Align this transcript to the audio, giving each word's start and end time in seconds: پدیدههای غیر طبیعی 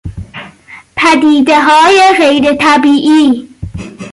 پدیدههای 0.97 2.01
غیر 2.17 2.53
طبیعی 2.55 3.47